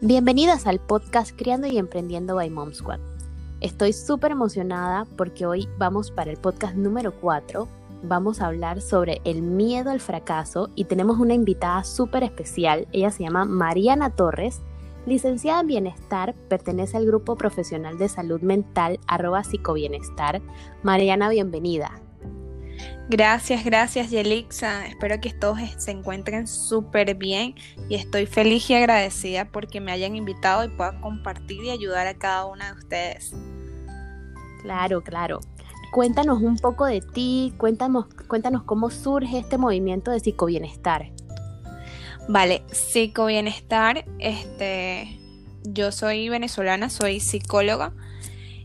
[0.00, 3.00] Bienvenidas al podcast Criando y Emprendiendo by Mom Squad.
[3.60, 7.66] Estoy súper emocionada porque hoy vamos para el podcast número 4.
[8.04, 12.86] Vamos a hablar sobre el miedo al fracaso y tenemos una invitada súper especial.
[12.92, 14.60] Ella se llama Mariana Torres,
[15.04, 20.40] licenciada en Bienestar, pertenece al grupo profesional de salud mental arroba psicobienestar.
[20.84, 22.00] Mariana, bienvenida.
[23.10, 24.86] Gracias, gracias Yelixa.
[24.86, 27.54] Espero que todos se encuentren súper bien
[27.88, 32.18] y estoy feliz y agradecida porque me hayan invitado y pueda compartir y ayudar a
[32.18, 33.34] cada una de ustedes.
[34.60, 35.40] Claro, claro.
[35.90, 41.10] Cuéntanos un poco de ti, cuéntanos, cuéntanos cómo surge este movimiento de psicobienestar.
[42.28, 45.18] Vale, psicobienestar, este,
[45.62, 47.94] yo soy venezolana, soy psicóloga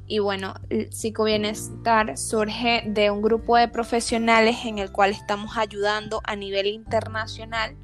[0.08, 0.56] y bueno,
[0.90, 7.76] psicobienestar surge de un grupo de profesionales en el cual estamos ayudando a nivel internacional.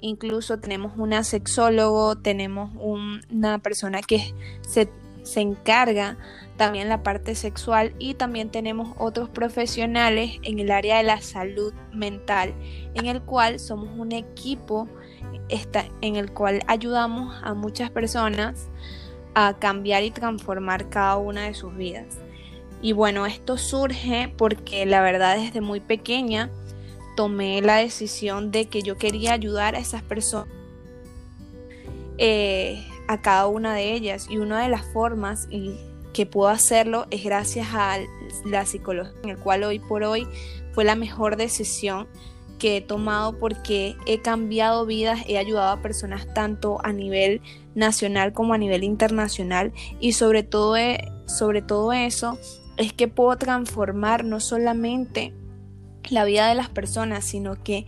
[0.00, 4.90] Incluso tenemos una sexólogo, tenemos una persona que se,
[5.22, 6.18] se encarga
[6.56, 11.72] también la parte sexual y también tenemos otros profesionales en el área de la salud
[11.92, 12.52] mental,
[12.94, 14.88] en el cual somos un equipo
[16.00, 18.68] en el cual ayudamos a muchas personas
[19.34, 22.18] a cambiar y transformar cada una de sus vidas.
[22.80, 26.50] Y bueno, esto surge porque la verdad desde muy pequeña
[27.16, 30.52] tomé la decisión de que yo quería ayudar a esas personas,
[32.18, 34.26] eh, a cada una de ellas.
[34.28, 35.76] Y una de las formas y
[36.12, 37.98] que puedo hacerlo es gracias a
[38.44, 40.26] la psicología, en el cual hoy por hoy
[40.72, 42.08] fue la mejor decisión
[42.62, 47.42] que he tomado porque he cambiado vidas, he ayudado a personas tanto a nivel
[47.74, 52.38] nacional como a nivel internacional y sobre todo, eh, sobre todo eso
[52.76, 55.34] es que puedo transformar no solamente
[56.08, 57.84] la vida de las personas, sino que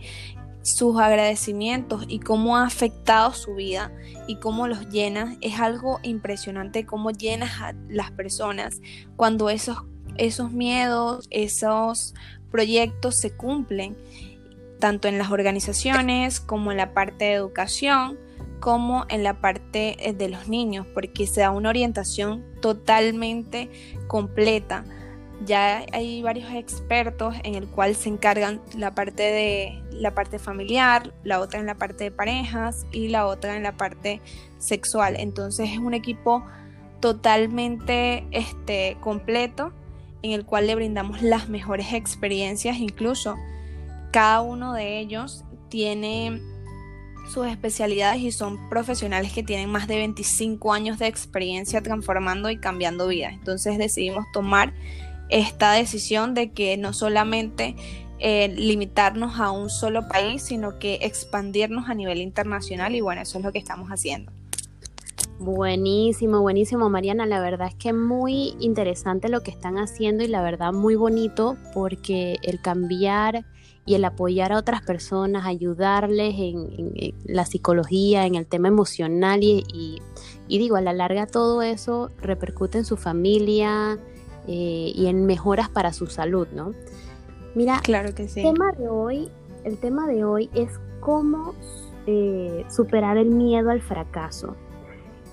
[0.61, 3.93] sus agradecimientos y cómo ha afectado su vida
[4.27, 5.37] y cómo los llena.
[5.39, 8.81] Es algo impresionante cómo llenas a las personas
[9.15, 9.77] cuando esos,
[10.17, 12.13] esos miedos, esos
[12.51, 13.95] proyectos se cumplen
[14.79, 18.19] tanto en las organizaciones como en la parte de educación,
[18.59, 23.69] como en la parte eh, de los niños, porque se da una orientación totalmente
[24.07, 24.85] completa.
[25.45, 31.13] Ya hay varios expertos en el cual se encargan la parte de la parte familiar,
[31.23, 34.21] la otra en la parte de parejas y la otra en la parte
[34.59, 35.15] sexual.
[35.17, 36.43] Entonces es un equipo
[37.01, 39.73] totalmente este, completo
[40.21, 43.35] en el cual le brindamos las mejores experiencias, incluso
[44.15, 46.41] cada uno de ellos tiene
[47.29, 52.55] sus especialidades y son profesionales que tienen más de 25 años de experiencia transformando y
[52.55, 53.33] cambiando vidas.
[53.33, 54.73] Entonces decidimos tomar
[55.27, 57.75] esta decisión de que no solamente
[58.19, 63.39] eh, limitarnos a un solo país, sino que expandirnos a nivel internacional y bueno, eso
[63.39, 64.31] es lo que estamos haciendo.
[65.39, 67.25] Buenísimo, buenísimo, Mariana.
[67.25, 71.57] La verdad es que muy interesante lo que están haciendo y la verdad muy bonito
[71.73, 73.45] porque el cambiar
[73.85, 80.01] y el apoyar a otras personas, ayudarles en, la psicología, en el tema emocional y,
[80.47, 83.99] digo, a la larga todo eso repercute en su familia
[84.47, 86.73] eh, y en mejoras para su salud, ¿no?
[87.53, 88.39] Mira, claro que sí.
[88.39, 89.29] el tema de hoy,
[89.63, 91.53] el tema de hoy es cómo
[92.07, 94.55] eh, superar el miedo al fracaso.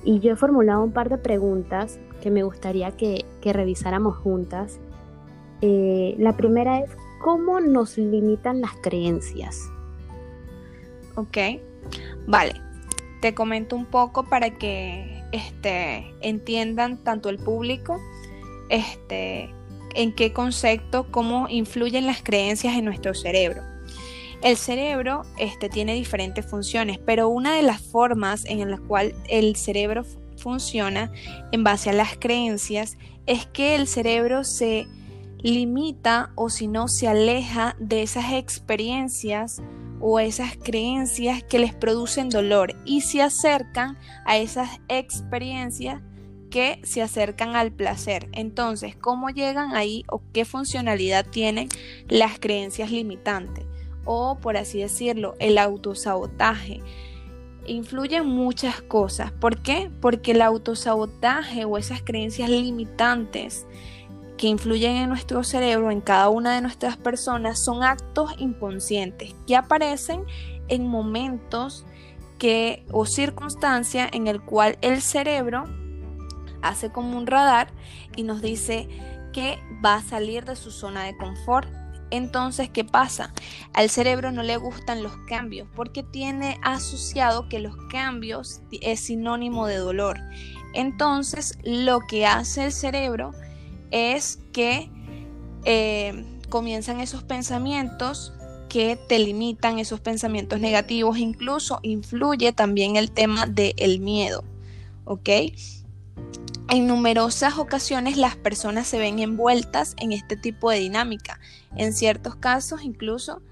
[0.04, 4.78] Y yo he formulado un par de preguntas que me gustaría que, revisáramos juntas.
[5.60, 6.90] Eh, la primera es,
[7.22, 9.70] ¿Cómo nos limitan las creencias?
[11.14, 11.38] Ok,
[12.26, 12.54] vale.
[13.20, 18.00] Te comento un poco para que este, entiendan tanto el público
[18.70, 19.54] este,
[19.94, 23.62] en qué concepto, cómo influyen las creencias en nuestro cerebro.
[24.42, 29.54] El cerebro este, tiene diferentes funciones, pero una de las formas en la cual el
[29.54, 30.04] cerebro
[30.36, 31.12] funciona
[31.52, 34.88] en base a las creencias es que el cerebro se
[35.38, 39.62] limita o si no se aleja de esas experiencias
[40.00, 46.02] o esas creencias que les producen dolor y se acercan a esas experiencias
[46.50, 48.28] que se acercan al placer.
[48.32, 51.68] Entonces, ¿cómo llegan ahí o qué funcionalidad tienen
[52.08, 53.64] las creencias limitantes?
[54.04, 56.80] O, por así decirlo, el autosabotaje.
[57.66, 59.30] Influyen muchas cosas.
[59.32, 59.90] ¿Por qué?
[60.00, 63.66] Porque el autosabotaje o esas creencias limitantes
[64.36, 69.54] que influyen en nuestro cerebro, en cada una de nuestras personas, son actos inconscientes que
[69.54, 70.24] aparecen
[70.66, 71.86] en momentos
[72.38, 75.64] que o circunstancia en el cual el cerebro
[76.60, 77.68] hace como un radar
[78.16, 78.88] y nos dice
[79.32, 81.68] que va a salir de su zona de confort
[82.12, 83.32] Entonces, ¿qué pasa?
[83.72, 89.66] Al cerebro no le gustan los cambios porque tiene asociado que los cambios es sinónimo
[89.66, 90.20] de dolor.
[90.74, 93.32] Entonces, lo que hace el cerebro
[93.90, 94.90] es que
[95.64, 98.34] eh, comienzan esos pensamientos
[98.68, 104.44] que te limitan, esos pensamientos negativos, incluso influye también el tema del miedo,
[105.06, 105.30] ¿ok?
[106.68, 111.38] En numerosas ocasiones las personas se ven envueltas en este tipo de dinámica.
[111.76, 113.42] En ciertos casos, incluso,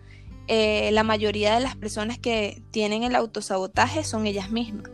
[0.49, 4.91] eh, la mayoría de las personas que tienen el autosabotaje son ellas mismas.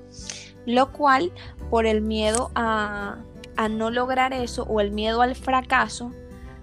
[0.67, 1.33] Lo cual,
[1.71, 3.19] por el miedo a,
[3.57, 6.12] a no lograr eso o el miedo al fracaso,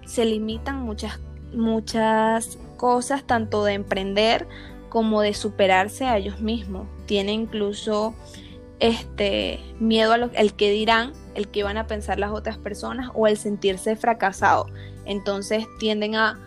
[0.04, 1.18] se limitan muchas,
[1.52, 4.46] muchas cosas, tanto de emprender
[4.88, 6.86] como de superarse a ellos mismos.
[7.06, 8.14] Tienen incluso
[8.80, 13.10] este miedo a lo, el que dirán, el que van a pensar las otras personas
[13.14, 14.66] o el sentirse fracasado.
[15.04, 16.38] Entonces tienden a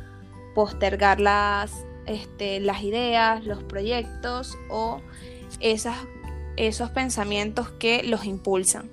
[0.56, 1.72] postergar las,
[2.06, 5.02] este, las ideas, los proyectos o
[5.60, 5.98] esas,
[6.56, 8.90] esos pensamientos que los impulsan.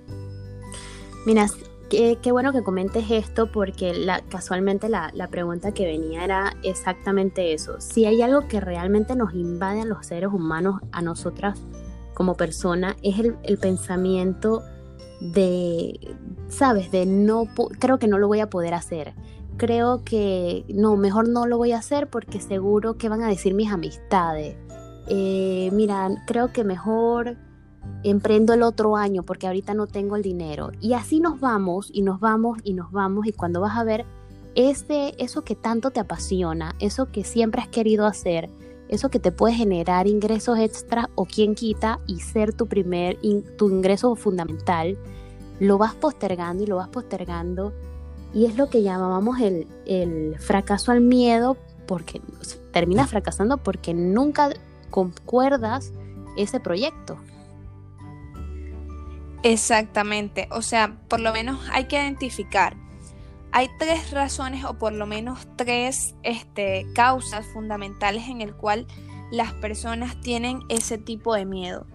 [1.26, 1.46] Mira,
[1.88, 7.80] qué, bueno que comentes esto porque casualmente la, la, pregunta que venía era exactamente eso.
[7.80, 11.58] Si hay algo que realmente nos invade a los seres humanos, a nosotras
[12.12, 14.62] como persona, es el, el pensamiento
[15.20, 16.16] de,
[16.48, 17.46] sabes, de no,
[17.78, 19.14] creo que no lo voy a poder hacer.
[19.56, 23.54] Creo que no, mejor no lo voy a hacer porque seguro que van a decir
[23.54, 24.56] mis amistades.
[25.08, 27.36] Eh, mira, creo que mejor
[28.02, 30.70] emprendo el otro año porque ahorita no tengo el dinero.
[30.80, 34.04] Y así nos vamos y nos vamos y nos vamos y cuando vas a ver
[34.54, 38.50] ese, eso que tanto te apasiona, eso que siempre has querido hacer,
[38.94, 43.18] eso que te puede generar ingresos extra o quien quita y ser tu primer,
[43.56, 44.96] tu ingreso fundamental,
[45.60, 47.72] lo vas postergando y lo vas postergando.
[48.32, 51.56] Y es lo que llamábamos el, el fracaso al miedo,
[51.86, 52.20] porque
[52.72, 54.50] terminas fracasando porque nunca
[54.90, 55.92] concuerdas
[56.36, 57.18] ese proyecto.
[59.42, 62.76] Exactamente, o sea, por lo menos hay que identificar.
[63.56, 68.84] Hay tres razones o por lo menos tres este, causas fundamentales en el cual
[69.30, 71.86] las personas tienen ese tipo de miedo.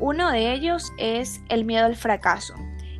[0.00, 2.54] Uno de ellos es el miedo al fracaso.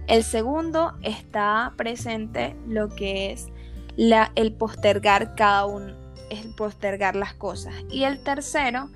[0.09, 3.49] El segundo está presente lo que es
[3.97, 5.94] el postergar cada uno,
[6.29, 7.73] el postergar las cosas.
[7.88, 8.91] Y el tercero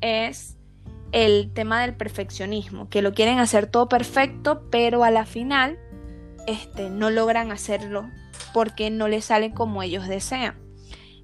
[0.00, 0.56] es
[1.12, 5.78] el tema del perfeccionismo, que lo quieren hacer todo perfecto, pero a la final
[6.46, 8.08] este, no logran hacerlo
[8.54, 10.54] porque no les sale como ellos desean.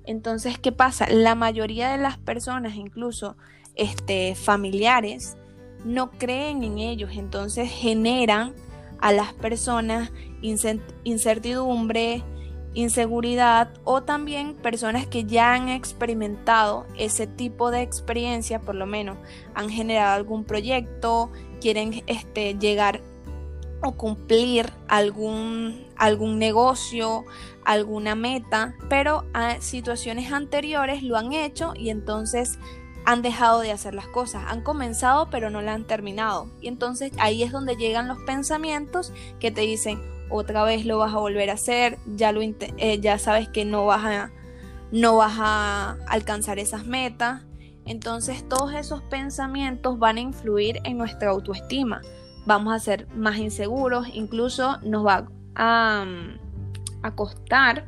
[0.05, 1.09] Entonces, ¿qué pasa?
[1.09, 3.37] La mayoría de las personas, incluso
[3.77, 5.37] este, familiares,
[5.85, 8.53] no creen en ellos, entonces generan
[9.01, 10.11] a las personas
[11.05, 12.25] incertidumbre,
[12.75, 19.19] inseguridad o también personas que ya han experimentado ese tipo de experiencia, por lo menos
[19.55, 21.31] han generado algún proyecto,
[21.61, 23.01] quieren este, llegar
[23.83, 27.25] o cumplir algún, algún negocio,
[27.65, 32.59] alguna meta, pero a situaciones anteriores lo han hecho y entonces
[33.05, 36.51] han dejado de hacer las cosas, han comenzado pero no la han terminado.
[36.61, 41.13] Y entonces ahí es donde llegan los pensamientos que te dicen, otra vez lo vas
[41.13, 44.31] a volver a hacer, ya, lo eh, ya sabes que no vas, a,
[44.93, 47.43] no vas a alcanzar esas metas.
[47.85, 52.03] Entonces todos esos pensamientos van a influir en nuestra autoestima.
[52.51, 56.05] Vamos a ser más inseguros, incluso nos va a,
[57.01, 57.87] a costar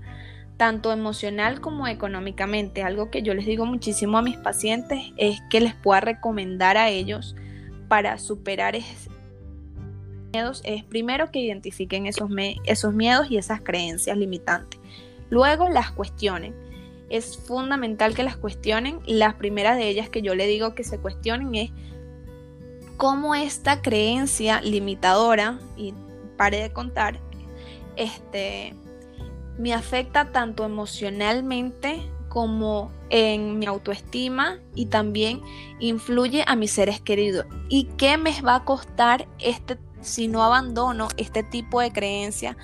[0.57, 2.85] tanto emocional como económicamente.
[2.85, 6.91] Algo que yo les digo muchísimo a mis pacientes es que les pueda recomendar a
[6.91, 7.35] ellos
[7.89, 9.09] para superar es
[10.89, 12.31] primero que identifiquen esos,
[12.65, 14.79] esos miedos y esas creencias limitantes.
[15.29, 16.55] Luego las cuestionen.
[17.11, 19.01] Es fundamental que las cuestionen.
[19.09, 21.73] Las primeras de ellas que yo le digo que se cuestionen es
[23.03, 25.93] cómo esta creencia limitadora, y
[26.37, 27.19] pare de contar,
[27.97, 28.77] este,
[29.59, 35.41] me afecta tanto emocionalmente como en mi autoestima y también
[35.81, 37.45] influye a mis seres queridos.
[37.69, 42.57] ¿Y qué me va a costar este si no abandono este tipo de creencia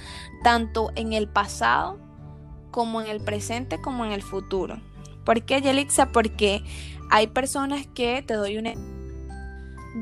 [0.45, 1.99] tanto en el pasado
[2.71, 4.81] como en el presente como en el futuro.
[5.25, 6.13] ¿Por qué, Yelixa?
[6.13, 6.63] Porque
[7.11, 8.75] hay personas que te doy una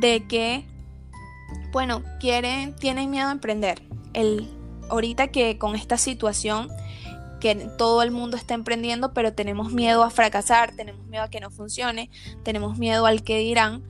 [0.00, 0.64] de que,
[1.72, 3.82] bueno, quieren, tienen miedo a emprender.
[4.12, 4.48] El,
[4.88, 6.68] ahorita que con esta situación
[7.40, 11.40] que todo el mundo está emprendiendo, pero tenemos miedo a fracasar, tenemos miedo a que
[11.40, 12.10] no funcione,
[12.42, 13.82] tenemos miedo al que dirán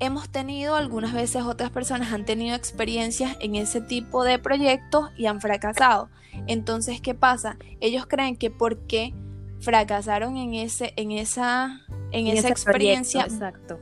[0.00, 5.26] hemos tenido, algunas veces otras personas han tenido experiencias en ese tipo de proyectos y
[5.26, 6.08] han fracasado.
[6.46, 7.56] Entonces, ¿qué pasa?
[7.80, 9.12] Ellos creen que porque
[9.60, 11.80] fracasaron en ese, en esa,
[12.12, 13.80] en, esa experiencia, exacto.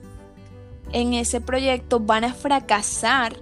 [0.92, 3.36] En ese proyecto, van a fracasar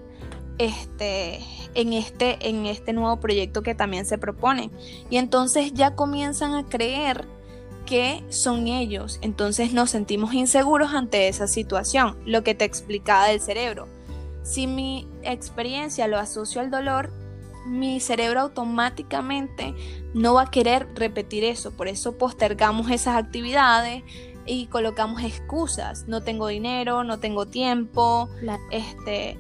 [0.59, 1.41] este,
[1.75, 4.71] en, este, en este nuevo proyecto que también se propone.
[5.11, 7.27] Y entonces ya comienzan a creer
[7.87, 9.19] que son ellos.
[9.23, 13.89] Entonces nos sentimos inseguros ante esa situación, lo que te explicaba del cerebro.
[14.43, 17.11] Si mi experiencia lo asocio al dolor,
[17.67, 19.75] mi cerebro automáticamente
[20.13, 21.73] no va a querer repetir eso.
[21.73, 24.03] Por eso postergamos esas actividades
[24.47, 26.07] y colocamos excusas.
[26.07, 28.29] No tengo dinero, no tengo tiempo,
[28.71, 29.39] este,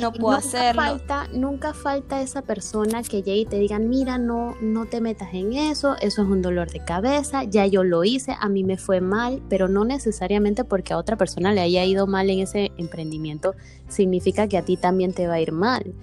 [0.00, 0.82] no puedo hacerlo.
[0.82, 5.32] Falta, nunca falta esa persona que llegue y te digan, mira, no, no te metas
[5.32, 8.76] en eso, eso es un dolor de cabeza, ya yo lo hice, a mí me
[8.76, 12.72] fue mal, pero no necesariamente porque a otra persona le haya ido mal en ese
[12.76, 13.54] emprendimiento,
[13.88, 15.94] significa que a ti también te va a ir mal.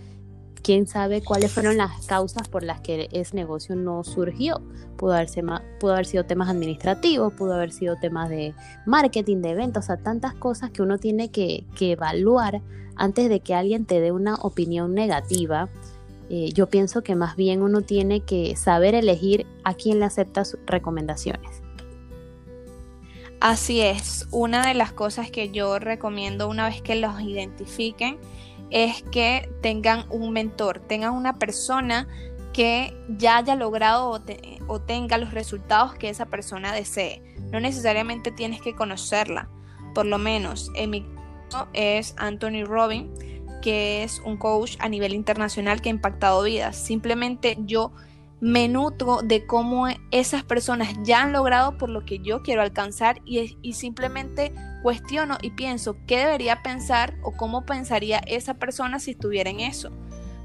[0.67, 4.61] Quién sabe cuáles fueron las causas por las que ese negocio no surgió.
[4.97, 5.41] Pudo, haberse,
[5.79, 8.53] pudo haber sido temas administrativos, pudo haber sido temas de
[8.85, 12.61] marketing, de eventos, o sea, tantas cosas que uno tiene que, que evaluar
[12.97, 15.69] antes de que alguien te dé una opinión negativa,
[16.29, 20.43] eh, yo pienso que más bien uno tiene que saber elegir a quién le acepta
[20.43, 21.61] sus recomendaciones.
[23.39, 28.17] Así es, una de las cosas que yo recomiendo una vez que los identifiquen
[28.69, 32.07] es que tengan un mentor, tengan una persona
[32.53, 34.19] que ya haya logrado
[34.67, 37.21] o, tenga los resultados que esa persona desee.
[37.51, 39.49] No necesariamente tienes que conocerla,
[39.93, 41.05] por lo menos en mi
[41.73, 43.11] es Anthony Robin,
[43.61, 46.75] que es un coach a nivel internacional que ha impactado vidas.
[46.75, 47.91] Simplemente yo
[48.39, 53.21] me nutro de cómo esas personas ya han logrado por lo que yo quiero alcanzar
[53.25, 54.53] y, simplemente
[54.83, 59.91] cuestiono y pienso qué debería pensar o cómo pensaría esa persona si estuviera en eso.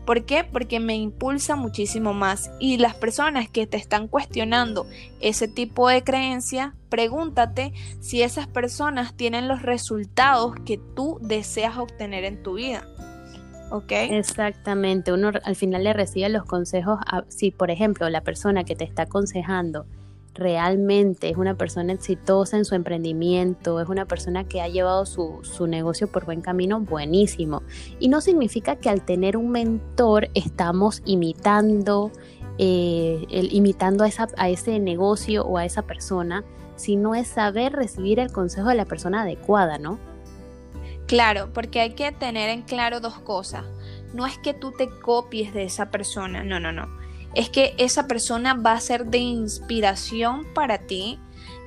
[0.07, 0.43] ¿Por qué?
[0.43, 2.51] Porque me impulsa muchísimo más.
[2.59, 4.89] Y las personas que te están cuestionando
[5.21, 12.25] ese tipo de creencia, pregúntate si esas personas tienen los resultados que tú deseas obtener
[12.25, 12.85] en tu vida.
[13.73, 13.93] ¿Ok?
[13.93, 15.13] Exactamente.
[15.13, 16.99] Uno al final le recibe los consejos.
[17.29, 19.87] si, por ejemplo, la persona que te está aconsejando
[20.35, 25.43] realmente es una persona exitosa en su emprendimiento, es una persona que ha llevado su,
[25.67, 27.63] negocio por buen camino, buenísimo.
[27.99, 32.11] Y no significa que al tener un mentor estamos imitando,
[32.59, 36.45] eh, imitando a, esa, a ese negocio o a esa persona,
[36.77, 39.99] sino es saber recibir el consejo de la persona adecuada, ¿no?
[41.13, 43.65] Claro, porque hay que tener en claro dos cosas.
[44.15, 47.03] No es que tú te copies de esa persona, no, no, no
[47.35, 51.19] es que esa persona va a ser de inspiración para ti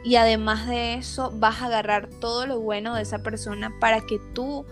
[0.04, 4.20] y además de eso vas a agarrar todo lo bueno de esa persona para que
[4.34, 4.66] tú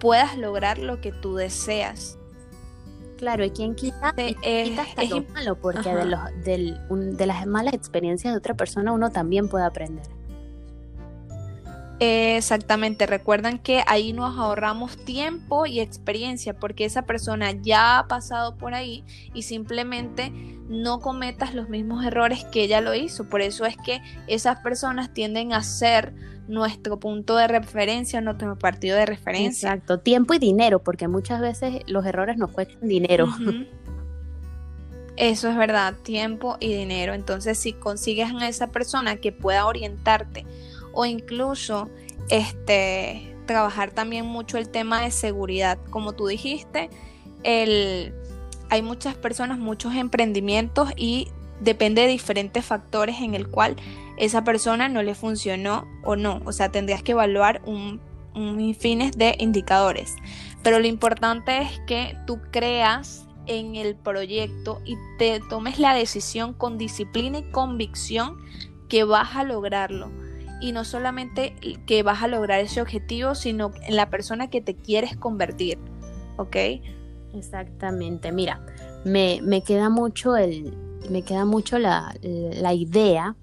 [0.00, 2.18] puedas lograr lo que tú deseas.
[3.16, 8.32] Claro, y quien quita, es, hasta lo malo, porque de, los, de las malas experiencias
[8.32, 10.06] de otra persona uno también puede aprender.
[12.02, 18.56] Exactamente, recuerdan que ahí nos ahorramos tiempo y experiencia porque esa persona ya ha pasado
[18.56, 19.04] por ahí
[19.34, 20.32] y simplemente
[20.70, 23.28] no cometas los mismos errores que ella lo hizo.
[23.28, 26.14] Por eso es que esas personas tienden a ser
[26.48, 29.68] nuestro punto de referencia, nuestro partido de referencia.
[29.68, 33.28] Exacto, tiempo y dinero, porque muchas veces los errores nos cuestan dinero.
[35.16, 37.12] Eso es verdad, tiempo y dinero.
[37.12, 40.46] Entonces, si consigues a esa persona que pueda orientarte,
[40.92, 41.88] o incluso
[42.28, 45.78] este, trabajar también mucho el tema de seguridad.
[45.90, 46.90] Como tú dijiste,
[47.42, 48.14] el,
[48.68, 51.28] hay muchas personas, muchos emprendimientos y
[51.60, 53.76] depende de diferentes factores en el cual
[54.16, 56.40] esa persona no le funcionó o no.
[56.44, 58.00] O sea, tendrías que evaluar un,
[58.34, 60.14] un fines de indicadores.
[60.62, 66.52] Pero lo importante es que tú creas en el proyecto y te tomes la decisión
[66.52, 68.36] con disciplina y convicción
[68.88, 70.10] que vas a lograrlo
[70.60, 71.54] y no solamente
[71.86, 75.78] que vas a lograr ese objetivo, sino en la persona que te quieres convertir,
[76.36, 76.56] ¿ok?
[77.34, 78.64] Exactamente, mira,
[79.04, 80.76] me, queda mucho, el,
[81.10, 83.36] me queda mucho la, la idea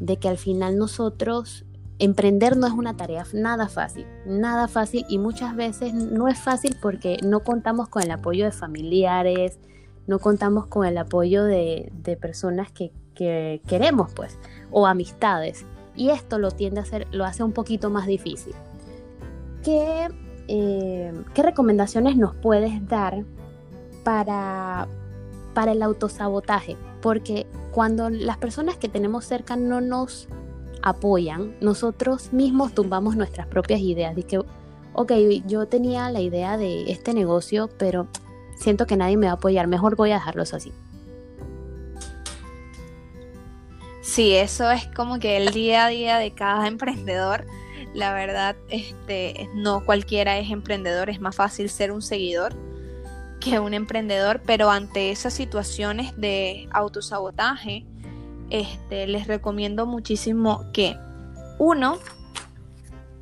[0.00, 1.64] de que al final nosotros
[1.98, 6.76] emprender no es una tarea nada fácil, nada fácil y muchas veces no es fácil
[6.80, 9.58] porque no contamos con el apoyo de familiares,
[10.06, 14.38] no contamos con el apoyo de, de personas que, que, queremos, pues,
[14.70, 15.66] o amistades
[15.98, 18.54] y esto lo tiende a hacer, lo hace un poquito más difícil.
[19.64, 20.08] ¿Qué,
[20.46, 23.24] eh, ¿qué recomendaciones nos puedes dar
[24.04, 24.86] para,
[25.54, 26.76] para el autosabotaje?
[27.02, 30.28] Porque cuando las personas que tenemos cerca no nos
[30.82, 34.14] apoyan, nosotros mismos tumbamos nuestras propias ideas.
[34.14, 34.38] De que,
[34.92, 35.12] ok,
[35.48, 38.06] yo tenía la idea de este negocio, pero
[38.56, 40.72] siento que nadie me va a apoyar, mejor voy a dejarlos así.
[44.08, 47.46] Sí, eso es como que el día a día de cada emprendedor.
[47.92, 52.54] La verdad, este, no cualquiera es emprendedor, es más fácil ser un seguidor
[53.38, 57.84] que un emprendedor, pero ante esas situaciones de autosabotaje,
[58.48, 60.96] este, les recomiendo muchísimo que
[61.58, 61.98] uno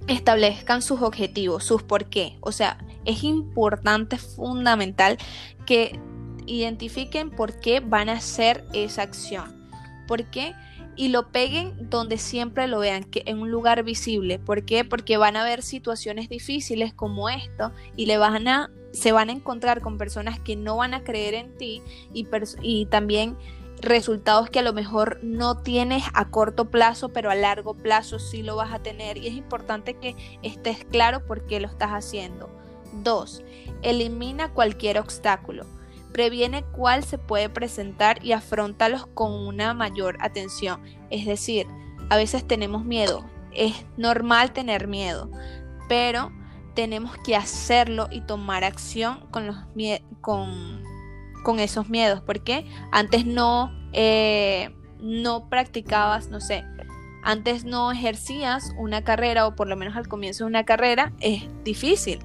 [0.06, 2.38] establezcan sus objetivos, sus por qué.
[2.40, 5.18] O sea, es importante, fundamental
[5.66, 5.98] que
[6.46, 9.66] identifiquen por qué van a hacer esa acción.
[10.06, 10.54] ¿Por qué?
[10.96, 14.38] Y lo peguen donde siempre lo vean, que en un lugar visible.
[14.38, 14.84] ¿Por qué?
[14.84, 19.32] Porque van a haber situaciones difíciles como esto y le van a, se van a
[19.32, 21.82] encontrar con personas que no van a creer en ti
[22.14, 22.26] y,
[22.62, 23.36] y también
[23.80, 28.42] resultados que a lo mejor no tienes a corto plazo, pero a largo plazo sí
[28.42, 29.18] lo vas a tener.
[29.18, 32.48] Y es importante que estés claro por qué lo estás haciendo.
[33.02, 33.42] 2.
[33.82, 35.64] Elimina cualquier obstáculo.
[36.16, 40.80] Previene cuál se puede presentar y afrontalos con una mayor atención.
[41.10, 41.66] Es decir,
[42.08, 43.28] a veces tenemos miedo.
[43.52, 45.30] Es normal tener miedo,
[45.90, 46.32] pero
[46.74, 49.56] tenemos que hacerlo y tomar acción con, los
[50.22, 50.82] con
[51.46, 56.64] con esos miedos, porque antes no, eh, no practicabas, no sé,
[57.22, 61.44] antes no ejercías una carrera o por lo menos al comienzo de una carrera, es
[61.62, 62.18] difícil.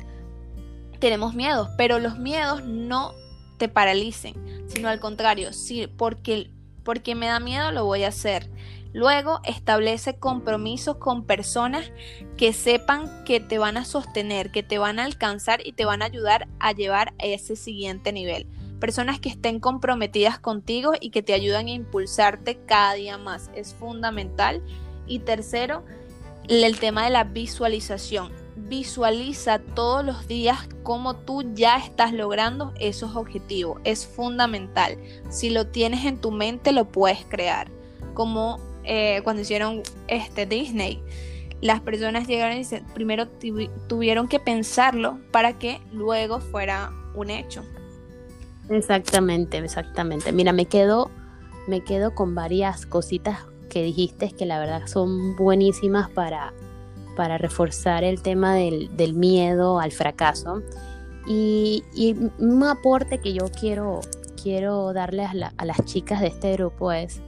[0.98, 3.14] Tenemos miedos, pero los miedos no
[3.62, 4.34] te paralicen,
[4.66, 6.50] sino al contrario, sí, porque,
[6.84, 8.50] porque me da miedo lo voy a hacer.
[8.92, 11.92] Luego establece compromisos con personas
[12.38, 16.02] que sepan que te van a sostener, que te van a alcanzar y te van
[16.02, 18.48] a ayudar a llevar a ese siguiente nivel
[18.80, 23.52] personas que estén comprometidas contigo y que te ayudan a impulsarte cada día más.
[23.54, 24.64] Es fundamental.
[25.06, 25.86] Y tercero,
[26.48, 28.41] el tema de la visualización.
[28.72, 33.82] Visualiza todos los días cómo tú ya estás logrando esos objetivos.
[33.84, 34.98] Es fundamental.
[35.30, 37.68] Si lo tienes en tu mente, lo puedes crear.
[38.14, 41.04] Como eh, cuando hicieron este Disney.
[41.60, 43.28] Las personas llegaron y primero
[43.90, 47.66] tuvieron que pensarlo para que luego fuera un hecho.
[48.70, 50.32] Exactamente, exactamente.
[50.32, 51.12] Mira, me quedo,
[51.68, 56.54] me quedo con varias cositas que dijiste que la verdad son buenísimas para,
[57.22, 60.64] para reforzar el tema del, miedo al fracaso.
[61.28, 61.84] Y,
[62.40, 64.02] un aporte que yo quiero,
[64.42, 67.22] quiero darle a, las chicas de este grupo es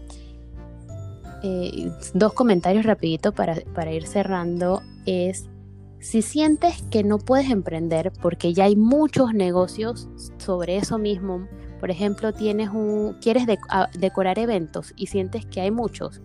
[1.44, 4.82] eh, dos comentarios rapidito para, para ir cerrando.
[5.06, 5.48] Es
[6.00, 11.48] si sientes que no puedes emprender porque ya hay muchos negocios sobre eso mismo,
[11.80, 13.46] por ejemplo, tienes un quieres
[14.00, 16.20] decorar eventos y sientes que hay muchos,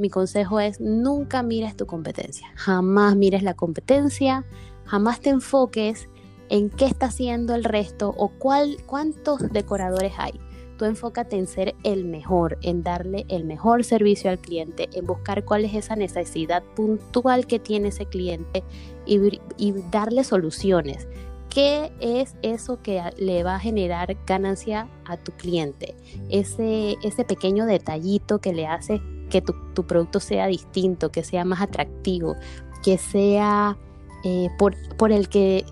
[0.00, 4.44] mi consejo es nunca mires tu competencia, jamás mires la competencia,
[4.84, 6.08] jamás te enfoques
[6.48, 10.32] en qué está haciendo el resto o cuál, cuántos decoradores hay.
[10.78, 15.44] Tú enfócate en ser el mejor, en darle el mejor servicio al cliente, en buscar
[15.44, 18.64] cuál es esa necesidad puntual que tiene ese cliente
[19.04, 19.20] y,
[19.90, 21.06] darle soluciones.
[21.50, 25.94] ¿Qué es eso que le va a generar ganancia a tu cliente?
[26.30, 29.54] Ese, ese pequeño detallito que le hace que tu,
[29.86, 32.36] producto sea distinto, que sea más atractivo,
[32.82, 33.78] que sea
[34.24, 34.74] eh, por,
[35.12, 35.64] el que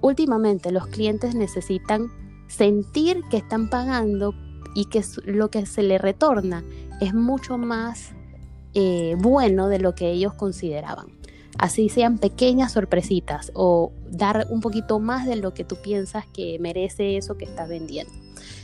[0.00, 2.10] últimamente los clientes necesitan
[2.48, 4.34] sentir que están pagando
[4.74, 6.64] y que lo que se le retorna
[7.00, 8.12] es mucho más
[8.74, 11.18] eh, bueno de lo que ellos consideraban
[11.58, 16.58] así sean pequeñas sorpresitas o dar un poquito más de lo que tú piensas que
[16.60, 18.12] merece eso que estás vendiendo.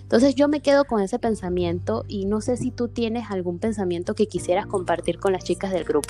[0.02, 4.14] Entonces yo me quedo con ese pensamiento y no sé si tú tienes algún pensamiento
[4.14, 6.08] que quisieras compartir con las chicas del grupo.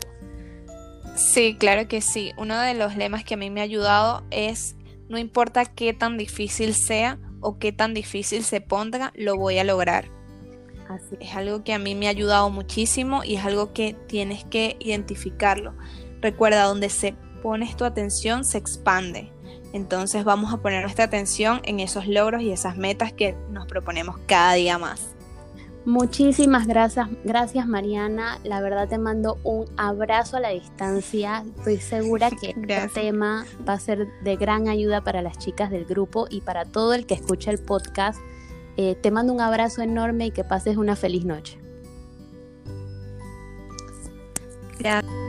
[1.14, 2.32] Sí, claro que sí.
[2.36, 4.76] Uno de los lemas que a mí me ha ayudado es
[5.08, 9.64] no importa qué tan difícil sea o qué tan difícil se ponga, lo voy a
[9.64, 10.10] lograr.
[11.20, 14.76] Es algo que a mí me ha ayudado muchísimo y es algo que tienes que
[14.80, 15.74] identificarlo.
[16.20, 19.33] Recuerda, donde se pones tu atención se expande.
[19.74, 24.16] Entonces vamos a poner nuestra atención en esos logros y esas metas que nos proponemos
[24.26, 25.16] cada día más.
[25.84, 28.38] Muchísimas gracias, gracias Mariana.
[28.44, 31.44] La verdad te mando un abrazo a la distancia.
[31.58, 35.84] Estoy segura que este tema va a ser de gran ayuda para las chicas del
[35.86, 38.20] grupo y para todo el que escucha el podcast.
[38.76, 41.58] Eh, te mando un abrazo enorme y que pases una feliz noche.
[44.78, 45.23] Gracias.